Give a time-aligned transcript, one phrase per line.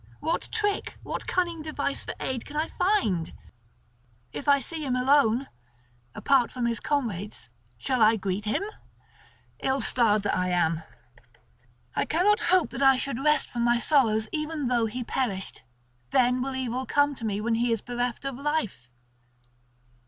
[0.19, 3.31] What trick, what cunning device for aid can I find?
[4.33, 5.47] If I see him alone,
[6.15, 8.63] apart from his comrades, shall I greet him?
[9.61, 10.81] Ill starred that I am!
[11.95, 15.61] I cannot hope that I should rest from my sorrows even though he perished;
[16.09, 18.89] then will evil come to me when he is bereft of life.